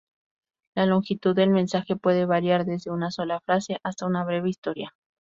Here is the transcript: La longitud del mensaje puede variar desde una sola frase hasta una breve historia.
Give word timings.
La 0.73 0.87
longitud 0.87 1.35
del 1.35 1.51
mensaje 1.51 1.95
puede 1.95 2.25
variar 2.25 2.65
desde 2.65 2.89
una 2.89 3.11
sola 3.11 3.39
frase 3.41 3.77
hasta 3.83 4.07
una 4.07 4.23
breve 4.23 4.49
historia. 4.49 4.95